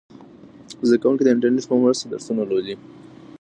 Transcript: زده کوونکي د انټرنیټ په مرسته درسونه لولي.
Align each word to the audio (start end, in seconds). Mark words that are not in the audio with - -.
زده 0.87 0.97
کوونکي 1.01 1.23
د 1.23 1.29
انټرنیټ 1.33 1.65
په 1.69 1.75
مرسته 1.83 2.05
درسونه 2.07 2.41
لولي. 2.49 2.75